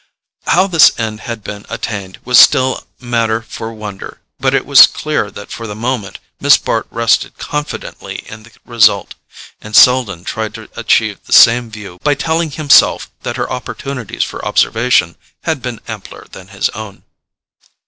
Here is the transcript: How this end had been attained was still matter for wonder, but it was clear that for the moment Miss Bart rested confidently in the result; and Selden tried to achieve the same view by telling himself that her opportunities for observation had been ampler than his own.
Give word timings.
How 0.47 0.65
this 0.65 0.97
end 0.99 1.19
had 1.29 1.43
been 1.43 1.63
attained 1.69 2.17
was 2.25 2.39
still 2.39 2.87
matter 2.99 3.43
for 3.43 3.71
wonder, 3.71 4.19
but 4.39 4.55
it 4.55 4.65
was 4.65 4.87
clear 4.87 5.29
that 5.29 5.51
for 5.51 5.67
the 5.67 5.75
moment 5.75 6.17
Miss 6.39 6.57
Bart 6.57 6.87
rested 6.89 7.37
confidently 7.37 8.23
in 8.25 8.41
the 8.41 8.49
result; 8.65 9.13
and 9.61 9.75
Selden 9.75 10.23
tried 10.23 10.55
to 10.55 10.69
achieve 10.75 11.19
the 11.25 11.33
same 11.33 11.69
view 11.69 11.99
by 12.01 12.15
telling 12.15 12.49
himself 12.49 13.11
that 13.21 13.37
her 13.37 13.47
opportunities 13.53 14.23
for 14.23 14.43
observation 14.43 15.17
had 15.43 15.61
been 15.61 15.79
ampler 15.87 16.25
than 16.31 16.47
his 16.47 16.69
own. 16.69 17.03